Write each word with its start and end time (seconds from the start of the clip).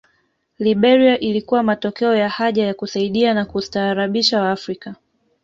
Liberia 0.59 1.19
ilikuwa 1.19 1.63
matokeo 1.63 2.15
ya 2.15 2.29
haja 2.29 2.65
ya 2.65 2.73
kusaidia 2.73 3.33
na 3.33 3.45
kustaarabisha 3.45 4.41
Waafrika 4.41 4.95